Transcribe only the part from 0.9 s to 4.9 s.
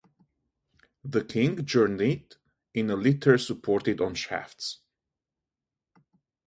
The king journeyed in a litter supported on shafts.